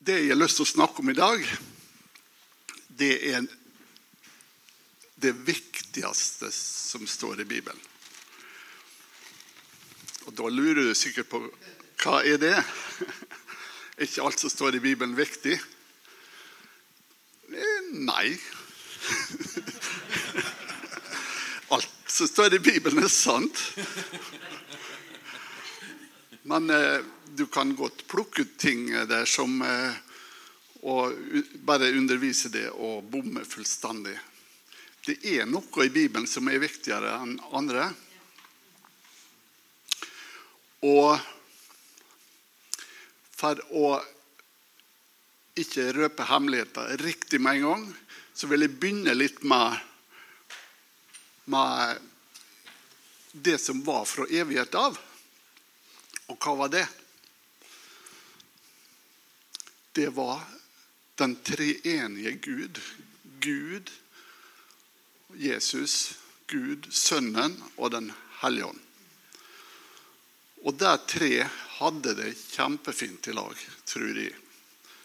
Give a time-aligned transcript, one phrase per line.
[0.00, 1.42] Det jeg har lyst til å snakke om i dag,
[2.88, 3.44] det er
[5.20, 7.82] det viktigste som står i Bibelen.
[10.24, 11.42] Og Da lurer du sikkert på
[12.00, 12.64] hva er det Er
[14.06, 15.56] ikke alt som står i Bibelen, viktig?
[17.52, 18.28] Eh, Nei.
[21.76, 23.56] Alt som står i Bibelen, er sant.
[26.48, 27.04] Men eh,
[27.36, 29.92] du kan godt plukke ut ting der som eh,
[30.80, 31.12] Og
[31.60, 34.14] bare undervise det og bomme fullstendig.
[35.04, 37.90] Det er noe i Bibelen som er viktigere enn andre.
[40.88, 41.20] Og
[43.36, 43.90] for å
[45.60, 47.84] ikke røpe hemmeligheter riktig med en gang,
[48.32, 49.76] så vil jeg begynne litt med,
[51.44, 52.00] med
[53.32, 54.96] det som var fra evighet av.
[56.32, 56.86] Og hva var det?
[59.92, 60.40] Det var
[61.18, 62.80] den treenige Gud.
[63.40, 63.90] Gud,
[65.34, 66.14] Jesus,
[66.46, 68.80] Gud, Sønnen og Den hellige ånd.
[70.60, 71.32] Og de tre
[71.80, 73.56] hadde det kjempefint i lag,
[73.88, 74.34] tror jeg.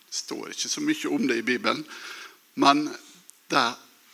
[0.05, 1.83] Det står ikke så mye om det i Bibelen,
[2.59, 2.85] men
[3.51, 3.63] de,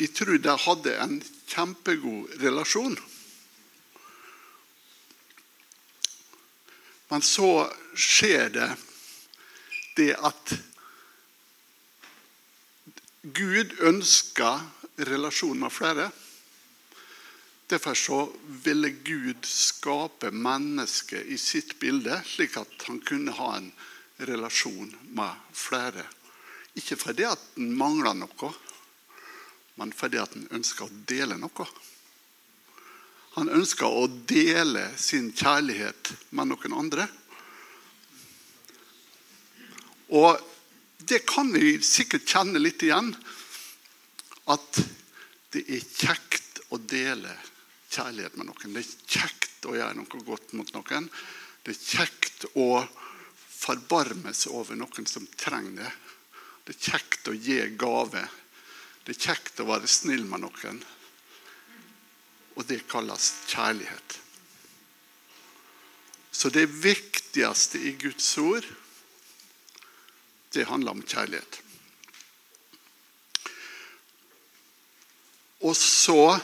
[0.01, 1.17] jeg tror de hadde en
[1.49, 2.97] kjempegod relasjon.
[7.11, 8.69] Men så skjer det
[9.97, 10.53] det at
[13.21, 14.61] Gud ønsker
[14.97, 16.09] relasjon med flere.
[17.71, 18.19] Derfor så
[18.65, 23.69] ville Gud skape mennesket i sitt bilde, slik at han kunne ha en
[24.27, 26.03] relasjon med flere.
[26.75, 28.51] Ikke fordi at han mangla noe,
[29.79, 31.67] men fordi at han ønska å dele noe.
[33.37, 37.07] Han ønska å dele sin kjærlighet med noen andre.
[40.11, 40.39] Og
[41.07, 43.13] det kan vi sikkert kjenne litt igjen.
[44.51, 44.81] At
[45.51, 47.31] det er kjekt å dele
[47.91, 48.75] kjærlighet med noen.
[48.75, 51.09] Det er kjekt å gjøre noe godt mot noen.
[51.63, 52.83] Det er kjekt å
[53.61, 55.91] forbarme seg over noen som trenger det.
[56.65, 58.23] Det er kjekt å gi gave.
[59.05, 60.81] Det er kjekt å være snill med noen.
[62.57, 64.17] Og det kalles kjærlighet.
[66.31, 68.65] Så det viktigste i Guds ord,
[70.53, 71.61] det handler om kjærlighet.
[75.61, 76.39] Og så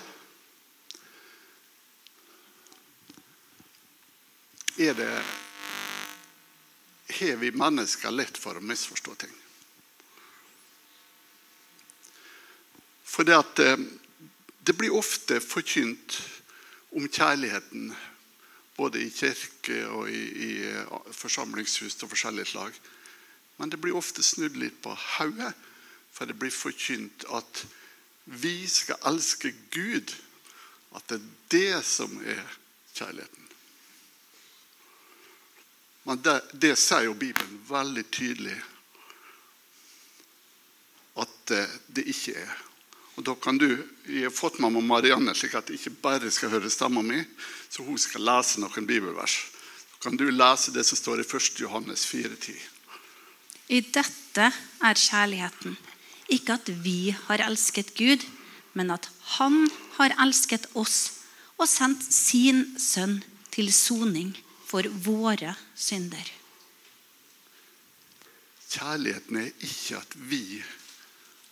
[4.77, 5.11] er det
[7.17, 9.33] har vi mennesker lett for å misforstå ting.
[13.07, 13.79] For det at eh,
[14.61, 16.19] det blir ofte forkynt
[16.93, 17.89] om kjærligheten
[18.77, 22.77] både i kirke og i, i eh, forsamlingshus og forskjellige slag.
[23.57, 25.53] Men det blir ofte snudd litt på hodet,
[26.13, 27.65] for det blir forkynt at
[28.27, 30.13] vi skal elske Gud.
[30.95, 32.41] At det er det som er
[32.93, 33.43] kjærligheten.
[36.07, 38.55] Men det, det sier jo Bibelen veldig tydelig
[41.19, 42.53] at eh, det ikke er.
[43.17, 43.67] Og da kan du,
[44.05, 47.25] Jeg har fått med Marianne, slik at jeg ikke bare skal høre stemmen min,
[47.69, 49.39] så hun skal lese noen bibelvers.
[49.91, 51.59] Så kan du lese det som står i 1.
[51.65, 52.76] Johannes 4,10.
[53.67, 54.47] I dette
[54.83, 55.75] er kjærligheten.
[56.31, 58.23] Ikke at vi har elsket Gud,
[58.73, 59.67] men at Han
[59.97, 61.23] har elsket oss
[61.57, 63.19] og sendt sin sønn
[63.51, 64.35] til soning
[64.67, 66.27] for våre synder.
[68.67, 70.61] Kjærligheten er ikke at vi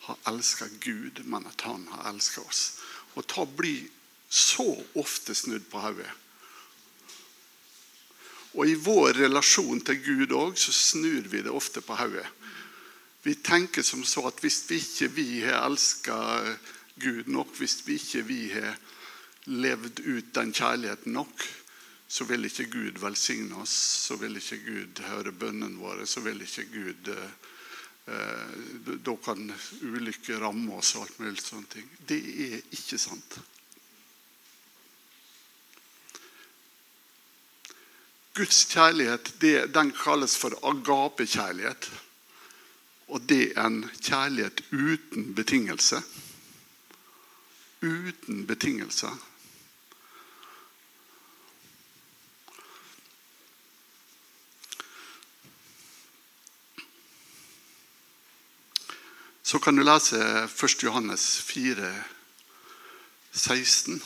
[0.05, 2.79] har elska Gud, men at han har elska oss.
[3.15, 3.87] Og ta blir
[4.29, 4.67] så
[4.99, 6.11] ofte snudd på hodet.
[8.55, 12.25] Og i vår relasjon til Gud òg så snur vi det ofte på hodet.
[13.25, 16.15] Vi tenker som så at hvis vi ikke vi har elska
[17.01, 18.77] Gud nok, hvis vi ikke vi har
[19.49, 21.43] levd ut den kjærligheten nok,
[22.07, 23.73] så vil ikke Gud velsigne oss,
[24.05, 27.33] så vil ikke Gud høre bønnene våre, så vil ikke Gud eh,
[29.01, 29.49] Da kan
[29.81, 31.87] ulykker ramme oss og alt mulig sånne ting.
[32.07, 33.39] Det er ikke sant.
[38.35, 41.87] Guds kjærlighet det, den kalles for agapekjærlighet.
[43.07, 46.01] Og det er en kjærlighet uten betingelse.
[47.81, 49.07] Uten betingelse.
[59.43, 60.83] Så kan du lese 1.
[60.83, 62.03] Johannes 4,
[63.31, 64.01] 16.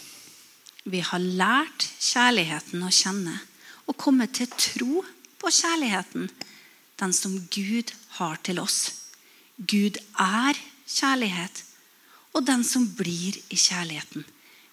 [0.83, 3.39] Vi har lært kjærligheten å kjenne
[3.89, 5.03] og komme til tro
[5.39, 6.29] på kjærligheten.
[6.99, 8.93] den som Gud har til oss.
[9.57, 10.57] Gud er
[10.87, 11.63] kjærlighet,
[12.33, 14.25] og den som blir i kjærligheten,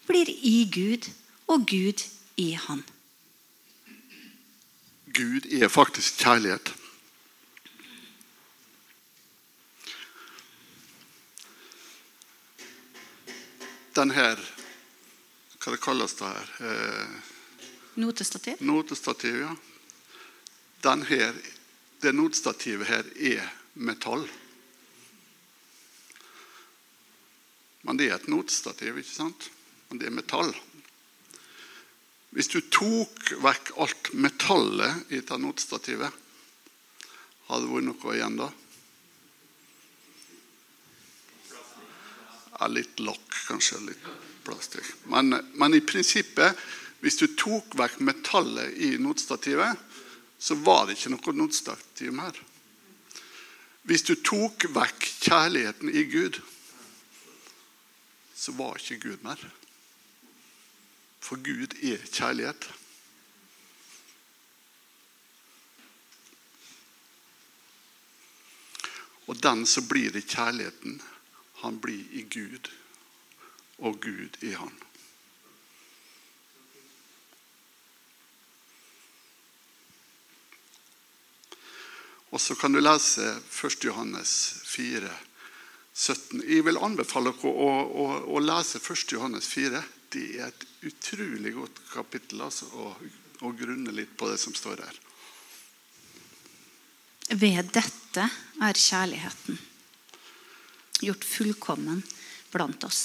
[0.06, 1.06] blir i Gud
[1.46, 2.02] og Gud
[2.36, 2.82] i Han.
[5.14, 6.74] Gud er faktisk kjærlighet.
[13.96, 14.36] Den her
[15.56, 17.32] Hva det kalles det her?
[17.96, 18.60] Notestativ.
[18.60, 19.56] Notestativ, ja.
[20.86, 21.38] Her,
[22.00, 24.26] det notestativet her er metall.
[27.82, 29.48] Men det er et notestativ, ikke sant?
[29.88, 30.52] Men det er metall.
[32.36, 36.22] Hvis du tok vekk alt metallet i dette notestativet,
[37.48, 38.52] hadde det vært noe igjen da?
[42.56, 43.80] Ja, litt lokk, kanskje.
[43.88, 44.10] Litt
[44.44, 44.86] plastikk.
[45.12, 46.58] Men, men i prinsippet,
[47.06, 49.78] hvis du tok vekk metallet i notstativet,
[50.42, 52.34] så var det ikke noe notstativ mer.
[53.86, 56.40] Hvis du tok vekk kjærligheten i Gud,
[58.34, 59.44] så var ikke Gud mer.
[61.22, 62.66] For Gud er kjærlighet.
[69.30, 70.98] Og den som blir i kjærligheten,
[71.62, 72.66] han blir i Gud,
[73.78, 74.74] og Gud i han.
[82.36, 83.84] Og så kan du lese 1.
[83.88, 84.30] Johannes
[84.68, 85.08] 4,
[85.96, 86.42] 17.
[86.44, 89.04] Jeg vil anbefale dere å, å, å lese 1.
[89.14, 89.80] Johannes 4.
[90.12, 92.90] Det er et utrolig godt kapittel altså, å,
[93.40, 94.98] å grunne litt på det som står her.
[97.40, 98.26] Ved dette
[98.68, 99.56] er kjærligheten
[101.08, 102.04] gjort fullkommen
[102.52, 103.00] blant oss.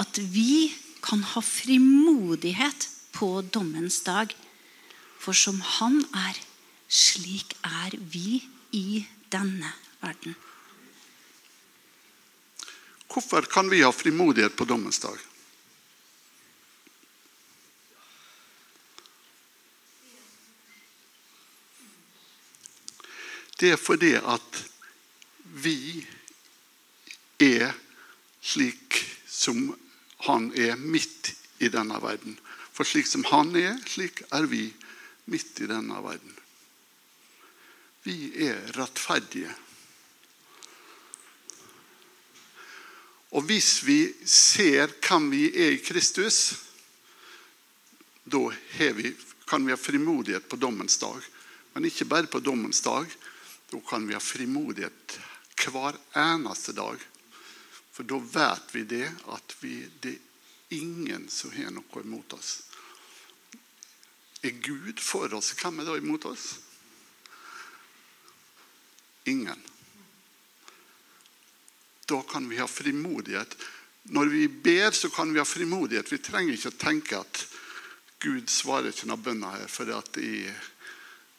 [0.00, 0.72] At vi
[1.04, 4.32] kan ha frimodighet på dommens dag.
[5.20, 6.40] For som Han er,
[6.88, 8.40] slik er vi
[8.72, 10.34] i denne verden.
[13.12, 15.18] Hvorfor kan vi ha frimodighet på dommens dag?
[23.60, 24.62] Det er fordi at
[25.62, 26.02] vi
[27.38, 27.76] er
[28.42, 28.96] slik
[29.28, 29.68] som
[30.26, 32.38] han er midt i denne verden.
[32.72, 34.64] For slik som han er, slik er vi
[35.30, 36.41] midt i denne verden.
[38.02, 39.52] Vi er rettferdige.
[43.32, 46.40] Og hvis vi ser hvem vi er i Kristus,
[48.24, 48.42] da
[49.48, 51.22] kan vi ha frimodighet på dommens dag.
[51.72, 53.06] Men ikke bare på dommens dag.
[53.70, 55.16] Da kan vi ha frimodighet
[55.62, 57.00] hver eneste dag.
[57.92, 62.52] For da vet vi det at vi, det er ingen som har noe imot oss.
[64.42, 66.56] Er Gud for oss, hvem er da imot oss?
[69.24, 69.62] Ingen.
[72.06, 73.56] Da kan vi ha frimodighet.
[74.02, 76.12] Når vi ber, så kan vi ha frimodighet.
[76.12, 77.44] Vi trenger ikke å tenke at
[78.22, 80.50] Gud svarer ikke noen bønner her, for jeg,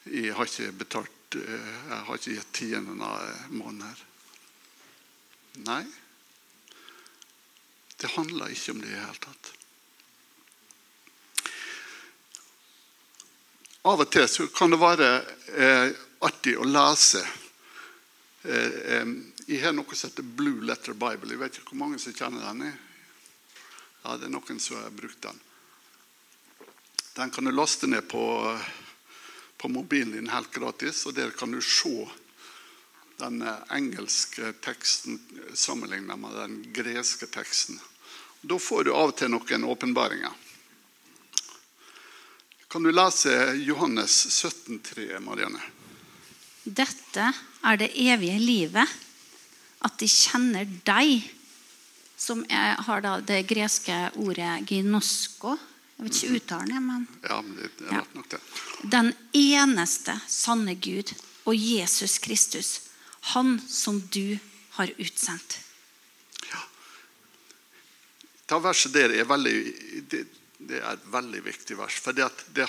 [0.08, 4.10] jeg, har ikke betalt eh, Jeg har ikke gitt tienden av måneden.
[5.68, 5.84] Nei.
[8.00, 9.52] Det handler ikke om det i det hele tatt.
[13.84, 15.08] Av og til så kan det være
[15.60, 15.90] eh,
[16.24, 17.24] artig å lese.
[18.44, 19.08] Eh, eh,
[19.48, 21.32] jeg har noe som heter Blue Letter Bible.
[21.32, 22.74] Jeg vet ikke hvor mange som kjenner den.
[24.04, 25.40] Ja, Det er noen som har brukt den.
[27.14, 28.24] Den kan du laste ned på,
[29.58, 32.10] på mobilen din helt gratis, og der kan du se
[33.22, 35.22] den engelske teksten
[35.54, 37.80] sammenlignet med den greske teksten.
[38.42, 40.34] Da får du av og til noen åpenbaringer.
[42.68, 45.62] Kan du lese Johannes 17,3, Marianne?
[46.64, 47.30] Dette
[47.64, 48.96] er det evige livet,
[49.84, 51.24] at de kjenner deg,
[52.20, 55.58] som er, har da det greske ordet ginosko.
[55.98, 58.40] Jeg vet ikke uttalen jeg, men Ja, men det er rett nok det.
[58.92, 62.72] Den eneste sanne Gud og Jesus Kristus,
[63.34, 64.38] han som du
[64.78, 65.60] har utsendt.
[66.50, 66.64] Ja.
[68.50, 69.56] Det verset der er veldig,
[70.12, 70.24] det,
[70.58, 72.00] det er et veldig viktig vers.
[72.04, 72.68] For det, det,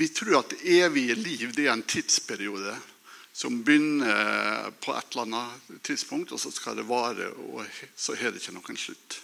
[0.00, 2.74] vi tror at evige liv det er en tidsperiode
[3.40, 7.64] som begynner på et eller annet tidspunkt, og så skal det vare, og
[7.96, 9.16] så har det ikke noen slutt.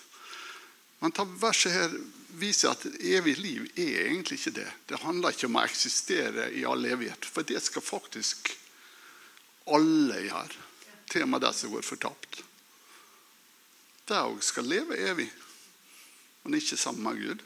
[1.03, 1.97] Men ta verset her
[2.41, 4.71] viser at evig liv er egentlig ikke det.
[4.89, 8.55] Det handler ikke om å eksistere i all evighet, for det skal faktisk
[9.77, 10.65] alle gjøre.
[11.13, 12.41] Til og med de som går fortapt.
[14.09, 15.29] De òg skal leve evig,
[16.47, 17.45] men ikke sammen med Gud.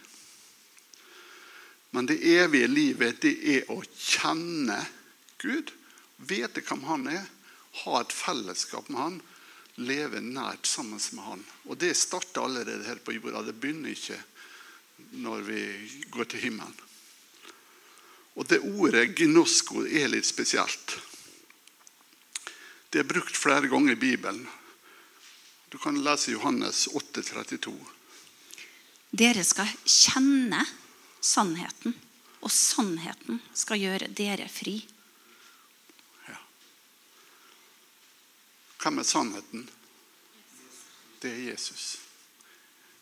[1.91, 4.79] Men det evige livet, det er å kjenne
[5.43, 5.75] Gud
[6.27, 7.25] vite hvem han er,
[7.85, 9.19] ha et fellesskap med han,
[9.81, 11.45] leve nært sammen med han.
[11.69, 13.45] Og det starter allerede her på jorda.
[13.47, 14.19] Det begynner ikke
[15.23, 15.61] når vi
[16.13, 16.75] går til himmelen.
[18.39, 20.97] Og det ordet gnosko er litt spesielt.
[22.91, 24.45] Det er brukt flere ganger i Bibelen.
[25.71, 27.75] Du kan lese Johannes 8, 32.
[29.11, 30.65] Dere skal kjenne
[31.21, 31.95] sannheten,
[32.41, 34.81] og sannheten skal gjøre dere fri.
[38.81, 39.67] Hvem er sannheten?
[41.21, 41.99] Det er Jesus.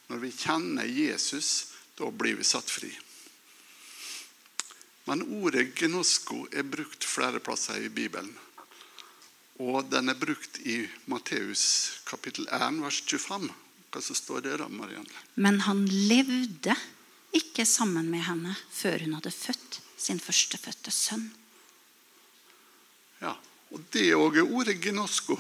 [0.08, 1.50] Når vi kjenner Jesus,
[1.98, 2.90] da blir vi satt fri.
[5.06, 8.34] Men ordet gnosko er brukt flere plasser i Bibelen.
[9.58, 11.64] Og den er brukt i Matteus
[12.06, 13.48] kapittel 1, vers 25.
[13.88, 15.22] Hva så står det da, Marianne?
[15.34, 16.74] Men han levde
[17.34, 21.24] ikke sammen med henne før hun hadde født sin førstefødte sønn.
[23.22, 23.32] Ja,
[23.72, 25.38] og det òg er ordet gnosko.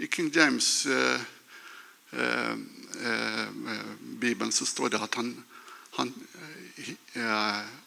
[0.00, 1.20] I King James eh,
[2.10, 2.52] eh,
[3.04, 5.44] eh, så står det at han,
[5.90, 6.12] han,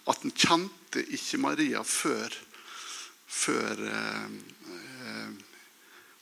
[0.05, 2.35] at han kjente ikke Maria før,
[3.25, 3.81] før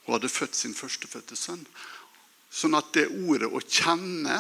[0.05, 1.65] hun hadde født sin førstefødte sønn.
[2.47, 4.39] Sånn at det ordet 'å kjenne'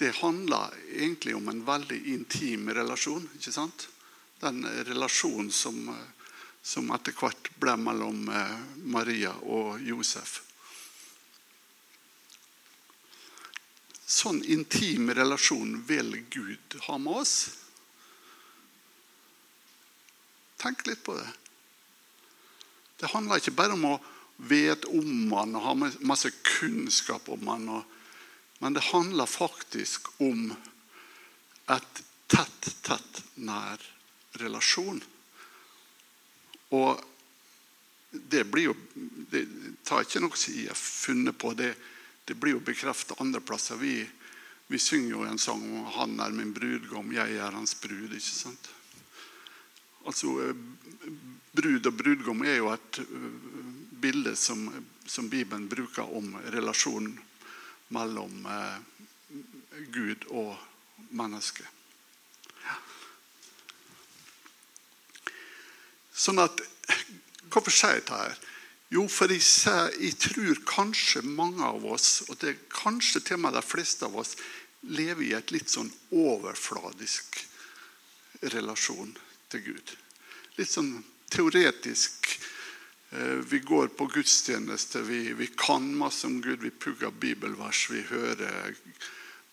[0.00, 3.28] det handler egentlig om en veldig intim relasjon.
[3.36, 3.88] ikke sant?
[4.40, 5.88] Den relasjonen som,
[6.62, 8.56] som etter hvert ble mellom eh,
[8.92, 10.40] Maria og Josef.
[14.10, 17.34] Sånn intim relasjon vil Gud ha med oss.
[20.60, 21.28] Tenk litt på det.
[23.00, 24.00] Det handler ikke bare om å
[24.50, 27.70] vite om han og ha masse kunnskap om han.
[28.60, 30.50] Men det handler faktisk om
[31.70, 33.80] et tett, tett nær
[34.42, 35.00] relasjon.
[36.70, 37.00] Og
[38.10, 38.74] det blir jo
[39.30, 39.44] Det
[39.86, 41.52] tar ikke noe som jeg har på.
[41.54, 41.74] Det,
[42.26, 43.78] det blir jo bekreftet andre plasser.
[43.78, 44.02] Vi,
[44.66, 48.14] vi synger jo en sang om 'Han er min brudgom, jeg er hans brud'.
[48.14, 48.70] ikke sant?
[50.06, 50.54] Altså,
[51.52, 53.00] Brud og brudgom er jo et
[54.00, 54.70] bilde som,
[55.06, 57.18] som Bibelen bruker om relasjonen
[57.88, 58.78] mellom eh,
[59.90, 60.56] Gud og
[61.10, 61.66] mennesket.
[66.20, 66.60] Sånn at,
[67.50, 68.18] Hvorfor sier jeg dette?
[68.18, 68.38] her?
[68.90, 69.42] Jo, for jeg,
[70.02, 74.06] jeg, tror kanskje mange av oss, og det er kanskje til og med de fleste
[74.06, 74.34] av oss,
[74.82, 77.38] lever i et litt sånn overfladisk
[78.54, 79.12] relasjon
[79.52, 79.94] til Gud.
[80.58, 80.92] Litt sånn
[81.30, 82.26] teoretisk.
[83.50, 88.76] Vi går på gudstjeneste, vi, vi kan masse om Gud, vi pugger bibelvers, vi hører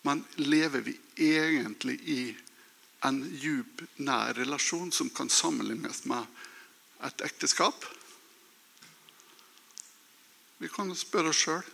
[0.05, 2.21] Men lever vi egentlig i
[3.05, 6.25] en djup, nær relasjon som kan sammenlignes med
[7.05, 7.85] et ekteskap?
[10.57, 11.65] Vi kan spørre oss sjøl.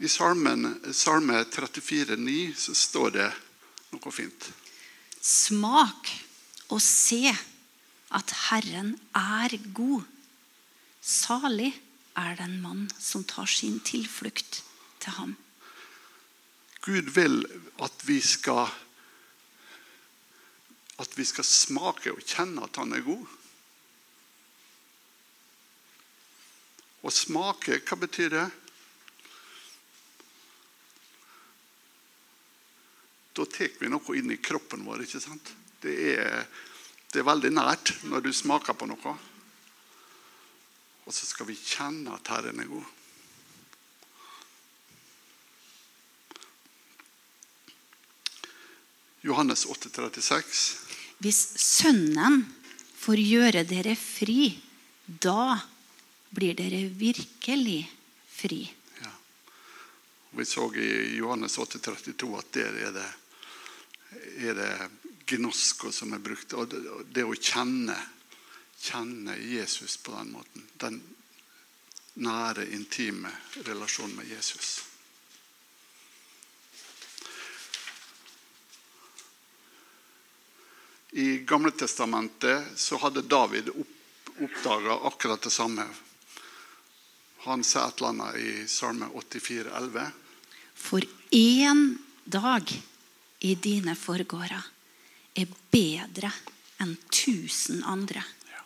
[0.00, 0.64] I salmen,
[0.96, 3.28] Salme 34, 34,9 så står det
[3.92, 4.46] noe fint.
[5.20, 6.08] Smak
[6.72, 10.06] og se at Herren er god.
[11.04, 11.74] Salig
[12.16, 14.62] er den mann som tar sin tilflukt
[15.04, 15.36] til ham.
[16.80, 17.44] Gud vil
[17.84, 18.72] at vi skal
[21.00, 23.36] at vi skal smake og kjenne at han er god.
[27.00, 28.48] Å smake, hva betyr det?
[33.32, 35.06] Da tar vi noe inn i kroppen vår.
[35.06, 35.54] ikke sant?
[35.80, 36.44] Det er,
[37.08, 39.16] det er veldig nært når du smaker på noe.
[41.06, 42.96] Og så skal vi kjenne at Herren er god.
[49.24, 50.89] Johannes 8, 36.
[51.20, 52.42] Hvis Sønnen
[53.00, 54.48] får gjøre dere fri,
[55.04, 55.58] da
[56.30, 57.82] blir dere virkelig
[58.30, 58.62] fri.
[59.02, 59.12] Ja.
[60.38, 63.08] Vi så i Johannes 8, 32 at der er det,
[64.48, 64.72] er det
[65.34, 66.54] gnosko som er brukt.
[66.56, 67.96] Og det, det å kjenne,
[68.80, 70.68] kjenne Jesus på den måten.
[70.80, 71.02] Den
[72.24, 73.32] nære, intime
[73.66, 74.78] relasjonen med Jesus.
[81.10, 83.96] I Gamle Testamentet så hadde David opp,
[84.40, 85.86] oppdaga akkurat det samme.
[87.38, 90.10] Han sa et eller annet i Salme 84, 11.
[90.74, 92.82] For én dag
[93.38, 94.70] i dine forgårder
[95.34, 96.30] er bedre
[96.80, 98.22] enn tusen andre.
[98.52, 98.64] Ja.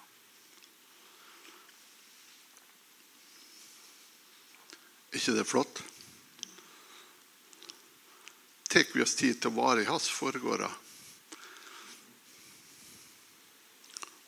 [5.16, 5.82] Ikke det flott?
[8.74, 10.72] tar vi oss tid til å vare i hans forgårder.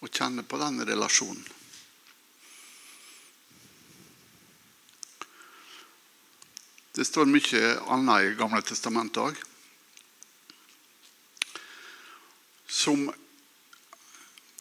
[0.06, 1.42] Og kjenne på den relasjonen.
[6.96, 9.40] Det står mye annet i Gamle testamentet òg.
[12.70, 13.02] Som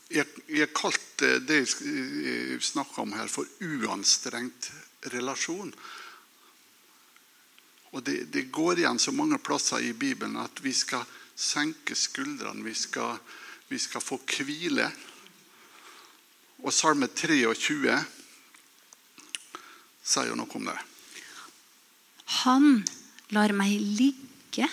[0.09, 4.71] jeg, jeg kalte det jeg snakker om her, for uanstrengt
[5.13, 5.71] relasjon.
[7.95, 12.65] Og det, det, går igjen så mange plasser i Bibelen at vi skal senke skuldrene.
[12.65, 13.21] Vi skal,
[13.69, 14.89] vi skal få hvile.
[16.63, 17.95] Og Salme 23
[20.05, 20.77] sier jo noe om det.
[22.45, 22.69] Han
[23.35, 24.67] lar meg ligge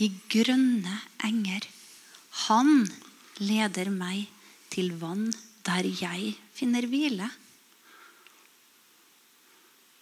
[0.00, 0.96] i grønne
[1.26, 1.66] enger.
[2.48, 2.88] Han
[3.40, 4.28] leder meg
[4.72, 5.28] til vann
[5.66, 7.28] der jeg finner hvile.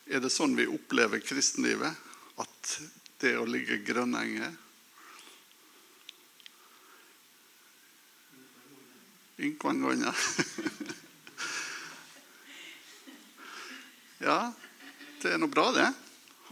[0.08, 2.06] Er det sånn vi opplever kristenlivet?
[2.38, 2.78] At
[3.20, 4.56] det å ligge i grønne enger
[9.38, 10.14] Ynkvann ganger.
[14.18, 14.38] Ja,
[15.22, 15.88] det er noe bra, det.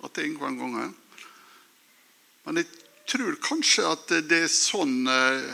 [0.04, 0.94] At det er ynkvann gang.
[2.46, 2.68] Men jeg
[3.10, 5.50] tror kanskje at det er sånn eh,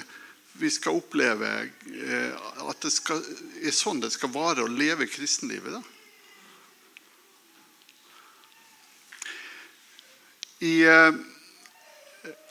[0.60, 2.32] vi skal oppleve eh,
[2.68, 3.22] at det skal,
[3.64, 5.72] er sånn det skal være å leve kristenlivet.
[5.72, 5.82] da.
[10.62, 11.12] I eh,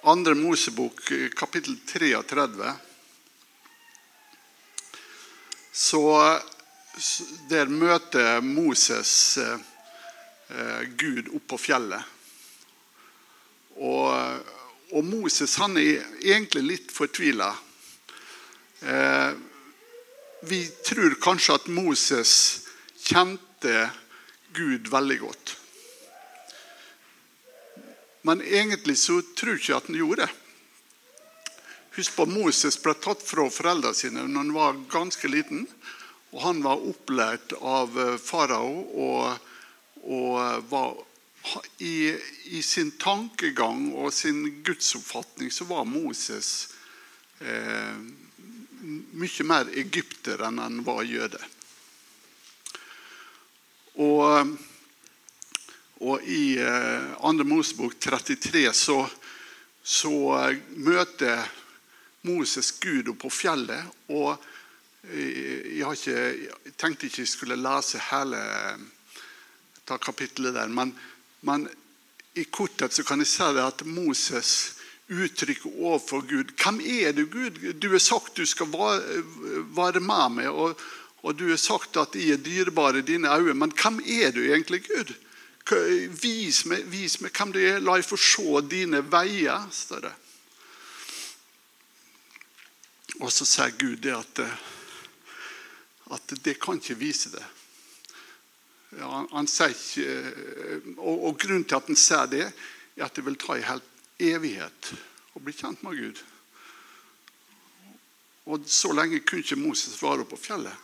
[0.10, 1.04] andre Mosebok,
[1.38, 2.74] kapittel 33,
[5.72, 6.02] så
[7.50, 12.04] Der møter Moses eh, Gud opp på fjellet.
[13.80, 14.42] Og,
[14.92, 17.54] og Moses han er egentlig litt fortvila.
[18.82, 19.32] Eh,
[20.52, 22.34] vi tror kanskje at Moses
[23.06, 23.88] kjente
[24.54, 25.56] Gud veldig godt.
[28.28, 30.32] Men egentlig så tror jeg ikke at han gjorde det.
[31.96, 35.66] Husk på Moses ble tatt fra foreldrene sine når han var ganske liten.
[36.32, 38.74] Og han var opplært av eh, farao
[39.06, 39.48] og,
[40.04, 40.96] og var,
[41.84, 42.14] i,
[42.52, 46.72] i, sin tankegang og sin gudsoppfatning så var Moses
[47.40, 47.96] eh,
[48.82, 51.42] mye mer egypter enn han var jøde.
[54.02, 54.58] Og
[56.02, 59.04] og i eh, andre Mosebok 33 så,
[59.84, 61.44] så eh, møter
[62.26, 63.86] Moses Gud oppe på fjellet.
[64.10, 64.48] Og eh,
[65.02, 68.42] jeg, ikke, jeg, tenkte ikke jeg skulle lese hele
[69.86, 70.68] ta kapittelet der.
[70.68, 70.94] Men,
[71.42, 71.70] men,
[72.34, 74.52] i korthet så kan jeg si det at Moses
[75.12, 77.58] uttrykker overfor Gud Hvem er du, Gud?
[77.74, 80.80] Du har sagt du skal være med meg, og,
[81.26, 83.54] og du har sagt at jeg er dyrebar i dine øyne.
[83.54, 85.12] Men hvem er du egentlig, Gud?
[86.22, 87.84] Vis meg, vis meg hvem du er.
[87.84, 90.08] La meg få se dine veier, står.
[93.22, 94.40] Og så sier Gud det at,
[96.12, 97.44] at det kan ikke vise det.
[99.00, 100.08] Ja, han, han ikke,
[100.98, 102.46] og, og, Grunnen til at han sier det,
[102.98, 103.84] er at det vil ta en hel
[104.20, 104.92] evighet
[105.32, 106.20] å bli kjent med Gud.
[108.52, 110.76] Og Så lenge kunne ikke Moses være på fjellet.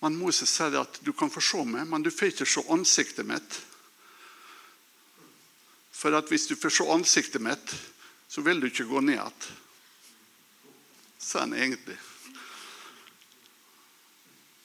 [0.00, 3.28] Men Moses sier at du kan få se meg, men du får ikke se ansiktet
[3.28, 3.60] mitt.
[5.92, 7.76] For at hvis du får se ansiktet mitt,
[8.28, 9.46] så vil du ikke gå ned igjen.
[11.20, 12.00] Sier han egentlig.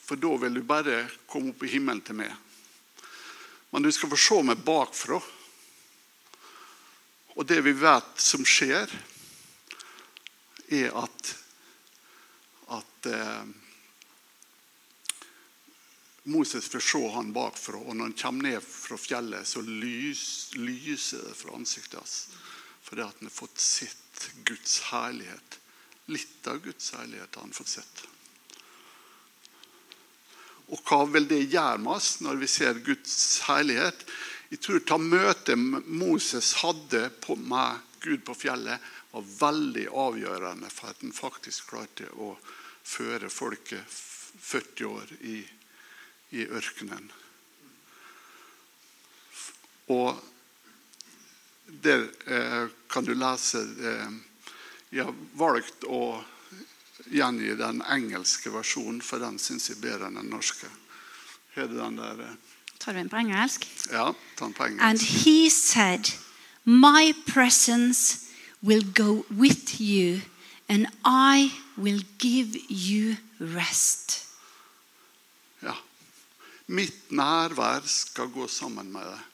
[0.10, 2.34] For da vil du bare komme opp i himmelen til meg.
[3.70, 5.20] Men du skal få se meg bakfra.
[7.38, 8.90] Og det vi vet som skjer,
[10.74, 11.30] er at,
[12.74, 13.54] at eh,
[16.34, 21.30] Moses får se han bakfra, og når han kommer ned fra fjellet, så lys, lyser
[21.30, 22.20] det fra ansiktet hans.
[22.82, 25.62] Fordi at han har fått sett Guds herlighet.
[26.10, 28.10] Litt av Guds herlighet har han fått sett.
[30.70, 34.06] Og hva vil det gjøre med oss når vi ser Guds herlighet?
[34.50, 38.80] Jeg tror ta møtet Moses hadde med Gud på fjellet,
[39.12, 42.36] var veldig avgjørende for at han faktisk klarte å
[42.86, 45.40] føre folket 40 år i
[46.30, 47.08] i ørkenen.
[49.90, 50.20] Og
[51.82, 54.12] der eh, kan du lese eh,
[54.90, 56.18] Jeg har valgt å
[57.08, 60.70] gjengi den engelske versjonen, for den syns jeg bedre enn den norske.
[61.56, 62.24] Har du den der?
[62.26, 62.36] Eh?
[62.80, 63.68] Tar du den på engelsk?
[63.92, 64.84] Ja, ta den på engelsk.
[64.84, 66.12] And he said,
[66.66, 68.28] My presence
[68.62, 70.22] will go with you,
[70.68, 74.26] and I will give you rest.
[75.64, 75.76] Ja.
[76.68, 79.26] Mitt nærvær skal gå sammen med deg.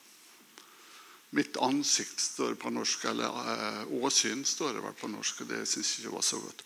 [1.36, 5.42] Mitt ansikt står på norsk, eller eh, åsyn står det vel på norsk.
[5.42, 6.64] og Det syns jeg ikke var så godt.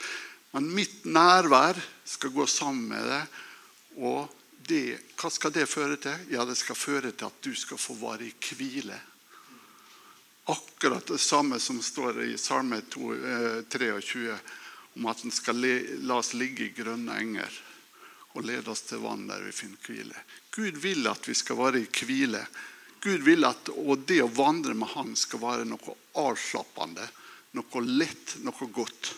[0.52, 3.22] Men mitt nærvær skal gå sammen med det.
[4.00, 4.30] Og
[4.70, 6.26] det, hva skal det føre til?
[6.34, 8.98] Ja, Det skal føre til at du skal få være i hvile.
[10.50, 14.40] Akkurat det samme som står i Salme 2, eh, 23
[14.96, 15.62] om at den skal
[16.02, 17.60] la oss ligge i grønne enger
[18.34, 20.26] og lede oss til vann der vi finner hvile.
[20.52, 22.42] Gud vil at vi skal være i hvile.
[23.04, 27.06] Gud vil at og det å vandre med Han skal være noe avslappende,
[27.56, 29.14] noe lett, noe godt.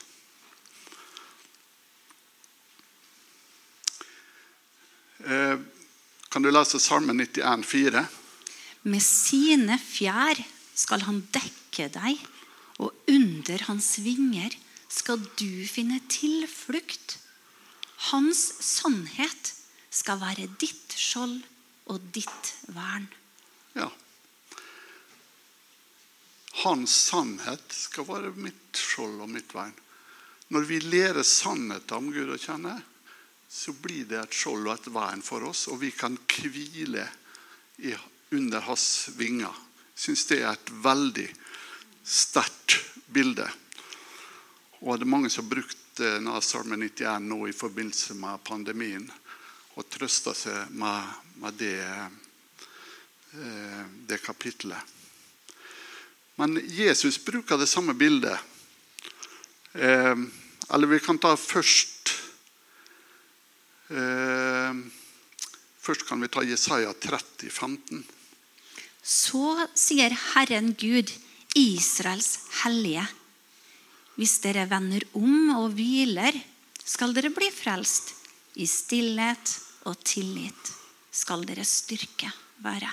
[6.32, 8.06] Kan du lese Salme 91, 4?
[8.88, 10.40] Med sine fjær
[10.74, 12.22] skal han dekke deg,
[12.82, 14.56] og under hans vinger
[14.92, 17.18] skal du finne tilflukt.
[18.10, 19.54] Hans sannhet
[19.94, 21.42] skal være ditt skjold
[21.92, 23.06] og ditt vern.
[23.78, 23.90] Ja.
[26.64, 29.76] Hans sannhet skal være mitt skjold og mitt vern.
[30.52, 32.80] Når vi lærer sannheten om Gud å kjenne,
[33.52, 37.04] så blir det et skjold og et vern for oss, og vi kan hvile
[38.32, 39.52] under hans vinger.
[39.92, 41.26] Jeg syns det er et veldig
[42.08, 42.78] sterkt
[43.12, 43.50] bilde.
[44.80, 49.04] Og det er mange som har brukt eh, Salme 91 nå i forbindelse med pandemien
[49.76, 51.12] og trøsta seg med,
[51.44, 51.76] med det,
[53.36, 54.80] eh, det kapitlet.
[56.40, 58.40] Men Jesus bruker det samme bildet.
[59.76, 60.16] Eh,
[60.72, 62.21] eller vi kan ta først
[65.82, 68.04] Først kan vi ta Jesaja 30, 15.
[69.04, 71.10] Så sier Herren Gud,
[71.58, 73.04] Israels hellige.
[74.16, 76.36] Hvis dere vender om og hviler,
[76.86, 78.14] skal dere bli frelst.
[78.56, 79.56] I stillhet
[79.90, 80.74] og tillit
[81.12, 82.30] skal deres styrke
[82.64, 82.92] være.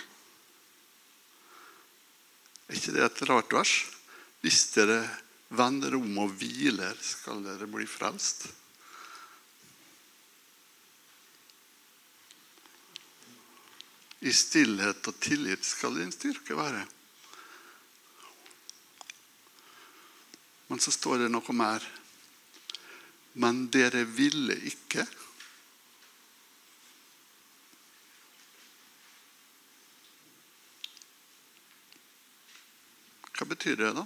[2.69, 3.75] Er ikke det et rart vers?
[4.45, 5.03] Hvis dere
[5.49, 8.49] vender om og hviler, skal dere bli frelst.
[14.21, 16.83] I stillhet og tillit skal din styrke være.
[20.69, 21.85] Men så står det noe mer.
[23.39, 25.07] Men dere ville ikke.
[33.39, 34.03] Hva betyr det, da?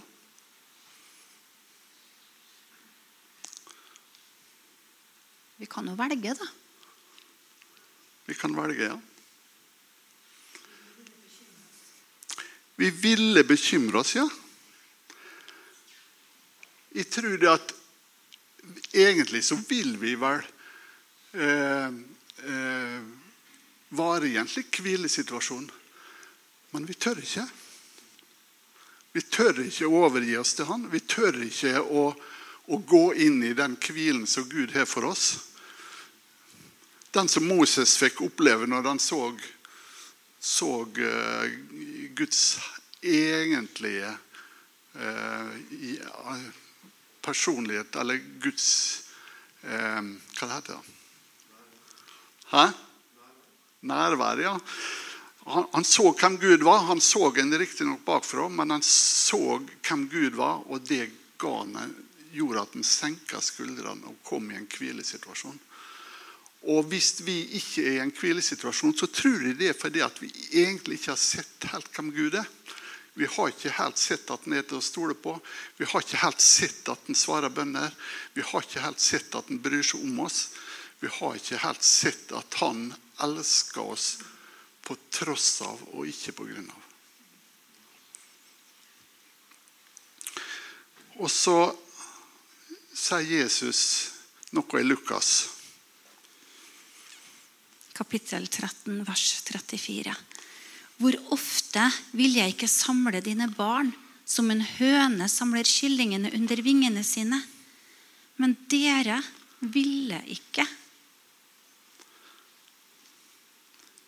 [5.57, 6.51] Vi kan jo velge, da.
[8.29, 9.01] Vi kan velge, ja.
[12.82, 14.24] Vi ville bekymre oss, ja.
[16.90, 17.74] Jeg tror det at
[18.90, 20.40] egentlig så vil vi vel
[21.38, 21.94] eh,
[22.42, 22.96] eh,
[23.94, 25.68] være i en slik hvilesituasjon.
[26.74, 27.46] Men vi tør ikke.
[29.14, 30.90] Vi tør ikke å overgi oss til Han.
[30.90, 32.08] Vi tør ikke å,
[32.66, 35.28] å gå inn i den hvilen som Gud har for oss.
[37.14, 39.28] Den som Moses fikk oppleve når han så,
[40.42, 41.46] så uh,
[42.16, 42.61] Guds
[43.03, 44.11] egentlige
[44.94, 46.42] eh,
[47.22, 48.68] personlighet, eller Guds
[49.62, 50.03] eh,
[50.38, 50.98] Hva det heter det?
[52.53, 52.66] Hæ?
[53.88, 54.59] Nærvær, ja.
[55.46, 56.85] Han, han, så hvem Gud var.
[56.87, 61.09] Han så en riktignok bakfra, men han så hvem Gud var, og det
[61.40, 61.94] ga han,
[62.33, 65.59] gjorde at han senka skuldrene og kom i en hvilesituasjon.
[66.70, 70.20] Og hvis vi ikke er i en hvilesituasjon, så tror jeg det er fordi at
[70.22, 72.46] vi egentlig ikke har sett helt hvem Gud er.
[73.18, 75.35] Vi har ikke helt sett at han er til å stole på.
[75.77, 77.90] Vi har ikke helt sett at han svarer bønner.
[78.33, 80.46] Vi har ikke helt sett at han bryr seg om oss.
[81.03, 82.87] Vi har ikke helt sett at han
[83.27, 84.07] elsker oss
[84.87, 86.79] på tross av og ikke på grunn av.
[91.20, 91.57] Og så
[92.96, 93.83] sier Jesus
[94.57, 95.62] noe i Lukas
[97.92, 100.14] kapittel 13, vers 34.
[101.02, 101.85] Hvor ofte
[102.16, 103.92] vil jeg ikke samle dine barn
[104.28, 107.40] som en høne samler kyllingene under vingene sine?
[108.40, 109.18] Men dere
[109.61, 110.66] ville ikke.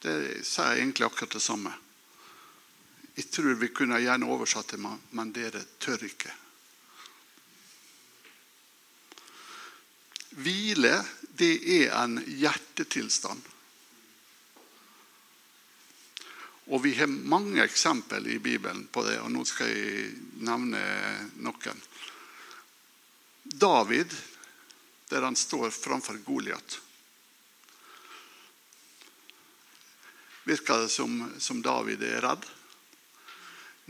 [0.04, 1.72] Det sier egentlig akkurat det samme.
[3.14, 6.32] Jeg tror vi kunne gjerne oversatt det, men dere tør ikke.
[10.34, 10.96] Hvile,
[11.38, 13.53] det er en hjertetilstand.
[16.72, 20.14] Og vi har mange eksempel i Bibelen på det, og nå skal jeg
[20.46, 20.80] nevne
[21.44, 21.82] noen.
[23.44, 24.14] David,
[25.12, 26.78] der han står framfor Goliat.
[30.44, 32.48] Virker det som, som David er redd?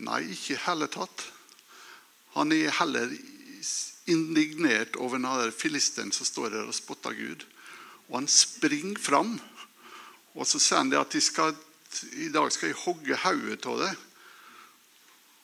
[0.03, 1.29] Nei, ikke i hele tatt.
[2.35, 3.15] Han er heller
[4.11, 7.47] indignert over den filisten som står der og spotter Gud.
[8.11, 9.37] Og han springer fram.
[10.35, 11.55] Og så sier han at skal,
[12.13, 13.93] i dag skal jeg hogge hodet av det.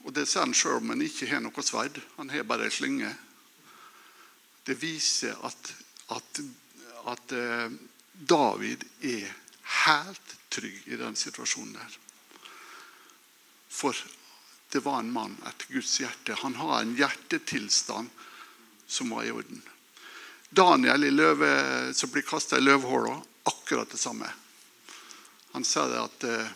[0.04, 2.00] Og det sier han sjøl om han ikke har noe sverd.
[2.16, 3.10] Han har bare ei slynge.
[4.64, 5.72] Det viser at,
[6.14, 6.40] at,
[7.12, 7.68] at eh,
[8.12, 9.28] David er
[9.86, 11.98] helt trygg i den situasjonen der.
[13.70, 13.96] For
[14.72, 16.38] det var en mann etter Guds hjerte.
[16.42, 18.10] Han har en hjertetilstand
[18.90, 19.62] som var i orden.
[20.50, 21.50] Daniel i løve,
[21.94, 23.14] som blir kasta i løvhåla,
[23.50, 24.26] akkurat det samme.
[25.52, 26.52] Han sa det at eh,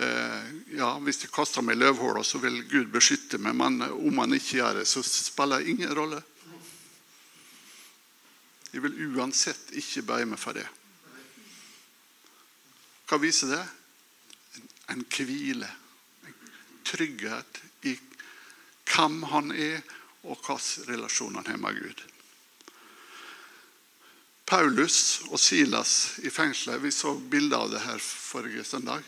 [0.00, 3.54] eh ja, hvis jeg kaster meg i løvhåla, så vil Gud beskytte meg.
[3.58, 6.22] Men om han ikke gjør det, så spiller det ingen rolle.
[8.70, 10.66] Jeg vil uansett ikke bøye meg for det.
[13.10, 13.62] Hva viser det?
[14.94, 15.66] En hvile.
[16.86, 17.58] Trygghet
[17.90, 17.96] i
[18.90, 19.82] hvem han er,
[20.22, 22.06] og hvilken relasjon han har med Gud.
[24.50, 29.04] Paulus og Silas i fengselet Vi så bilder av det her forrige søndag.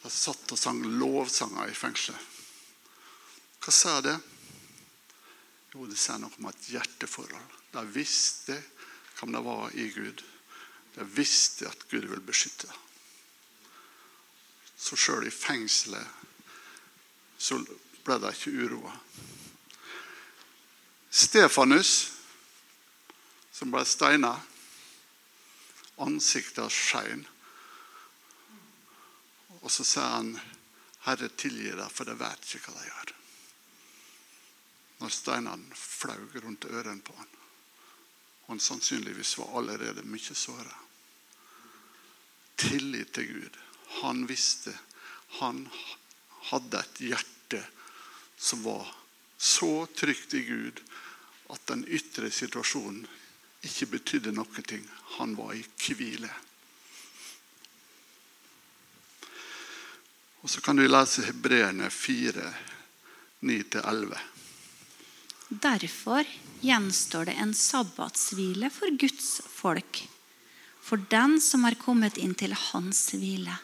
[0.00, 2.32] De satt og sang lovsanger i fengselet.
[3.60, 4.14] Hva sa det?
[5.74, 7.52] Jo, det sa noe om et hjerteforhold.
[7.74, 8.56] De visste
[9.18, 10.24] hvem de var i Gud.
[10.96, 12.72] De visste at Gud ville beskytte.
[14.72, 16.24] Så sjøl i fengselet
[17.36, 17.60] så
[18.06, 18.96] ble de ikke uroa.
[21.12, 22.15] Stefanus,
[23.56, 24.34] som ble steina,
[26.04, 27.22] ansiktet skein.
[29.62, 30.34] Og så sier han,
[31.06, 33.14] 'Herre, tilgi dem, for de vet ikke hva de gjør.'
[35.00, 37.32] Når steinene flaug rundt ørene på han.
[38.46, 40.76] Han sannsynligvis var allerede mye såra.
[42.56, 43.58] Tillit til Gud.
[44.02, 44.78] Han visste.
[45.40, 45.68] Han
[46.52, 47.66] hadde et hjerte
[48.36, 48.94] som var
[49.36, 50.80] så trygt i Gud
[51.52, 53.06] at den ytre situasjonen
[53.66, 54.62] ikke betydde noe.
[54.62, 54.84] ting.
[55.18, 56.30] Han var i hvile.
[60.42, 62.54] Og Så kan du lese Hebreerne 4,
[63.42, 64.18] 9-11.
[65.48, 66.24] Derfor
[66.60, 70.02] gjenstår det en sabbatshvile for Guds folk.
[70.82, 73.58] For den som har kommet inn til hans hvile,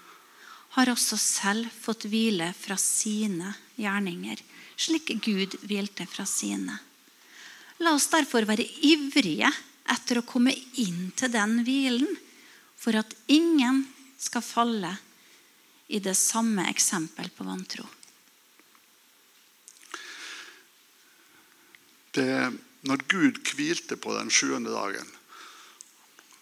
[0.74, 4.40] har også selv fått hvile fra sine gjerninger,
[4.74, 6.78] slik Gud hvilte fra sine.
[7.78, 9.50] La oss derfor være ivrige
[9.92, 12.11] etter å komme inn til den hvilen,
[12.76, 13.85] for at ingen
[14.18, 14.96] skal falle
[15.92, 17.85] i det samme eksempel på vantro.
[22.12, 22.52] Det,
[22.85, 25.09] når Gud hvilte på den sjuende dagen,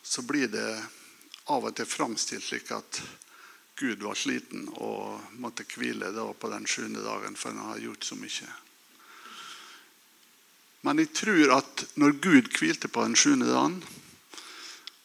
[0.03, 0.71] så blir det
[1.51, 3.03] av og til framstilt slik at
[3.81, 8.19] Gud var sliten og måtte hvile på den sjuende dagen, for han har gjort så
[8.19, 8.51] mye.
[10.87, 13.81] Men jeg tror at når Gud hvilte på den sjuende dagen,